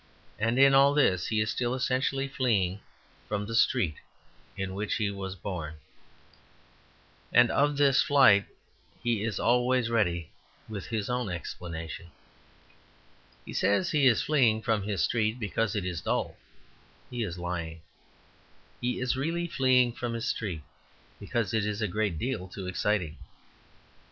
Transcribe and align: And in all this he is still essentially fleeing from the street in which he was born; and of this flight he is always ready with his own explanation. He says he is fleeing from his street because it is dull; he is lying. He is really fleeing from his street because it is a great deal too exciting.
And 0.39 0.57
in 0.57 0.73
all 0.73 0.95
this 0.95 1.27
he 1.27 1.41
is 1.41 1.51
still 1.51 1.75
essentially 1.75 2.27
fleeing 2.27 2.79
from 3.29 3.45
the 3.45 3.53
street 3.53 3.97
in 4.57 4.73
which 4.73 4.95
he 4.95 5.11
was 5.11 5.35
born; 5.35 5.75
and 7.31 7.51
of 7.51 7.77
this 7.77 8.01
flight 8.01 8.45
he 9.03 9.21
is 9.23 9.39
always 9.39 9.91
ready 9.91 10.31
with 10.67 10.87
his 10.87 11.07
own 11.07 11.29
explanation. 11.29 12.09
He 13.45 13.53
says 13.53 13.91
he 13.91 14.07
is 14.07 14.23
fleeing 14.23 14.63
from 14.63 14.81
his 14.81 15.03
street 15.03 15.37
because 15.39 15.75
it 15.75 15.85
is 15.85 16.01
dull; 16.01 16.35
he 17.11 17.21
is 17.21 17.37
lying. 17.37 17.81
He 18.81 18.99
is 18.99 19.15
really 19.15 19.45
fleeing 19.45 19.93
from 19.93 20.13
his 20.15 20.27
street 20.27 20.63
because 21.19 21.53
it 21.53 21.63
is 21.63 21.79
a 21.79 21.87
great 21.87 22.17
deal 22.17 22.47
too 22.47 22.65
exciting. 22.65 23.17